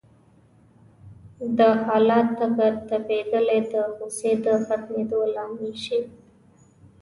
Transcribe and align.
د 1.57 1.59
حالت 1.83 2.27
دغه 2.41 2.67
تبديلي 2.89 3.59
د 3.71 3.73
غوسې 3.95 4.31
د 4.43 4.45
ختمېدو 4.65 5.19
لامل 5.33 5.73
شي. 5.85 5.99